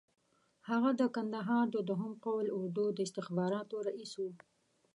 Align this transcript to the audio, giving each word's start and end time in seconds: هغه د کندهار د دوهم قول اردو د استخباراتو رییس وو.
هغه 0.69 0.89
د 1.01 1.01
کندهار 1.15 1.65
د 1.71 1.77
دوهم 1.89 2.13
قول 2.25 2.45
اردو 2.59 2.85
د 2.93 2.99
استخباراتو 3.07 3.75
رییس 3.87 4.11
وو. 4.21 4.31